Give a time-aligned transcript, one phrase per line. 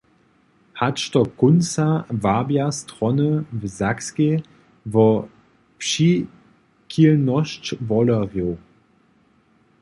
[0.79, 1.87] Hač do kónca
[2.23, 3.25] wabja strony
[3.59, 4.35] w Sakskej
[4.93, 5.05] wo
[5.81, 8.51] přichilnosć wolerjow.